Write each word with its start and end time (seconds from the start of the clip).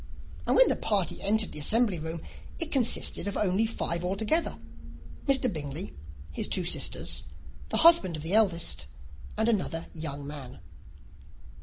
And 0.47 0.55
when 0.55 0.67
the 0.67 0.75
party 0.75 1.21
entered 1.21 1.51
the 1.51 1.59
assembly 1.59 1.99
room, 1.99 2.23
it 2.57 2.71
consisted 2.71 3.27
of 3.27 3.37
only 3.37 3.67
five 3.67 4.03
altogether: 4.03 4.57
Mr. 5.27 5.45
Bingley, 5.53 5.93
his 6.31 6.47
two 6.47 6.65
sisters, 6.65 7.21
the 7.69 7.77
husband 7.85 8.17
of 8.17 8.23
the 8.23 8.33
eldest, 8.33 8.87
and 9.37 9.47
another 9.47 9.85
young 9.93 10.25
man. 10.25 10.57